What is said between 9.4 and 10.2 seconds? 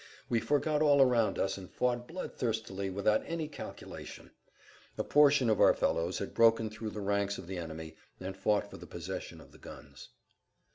the guns.